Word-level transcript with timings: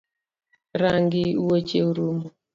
Rangi 0.81 1.25
wuoche 1.43 1.77
orumo 1.89 2.27